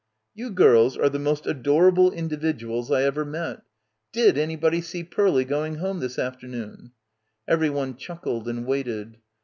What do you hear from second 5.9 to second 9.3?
this afternoon?" Everyone chuckled and waited.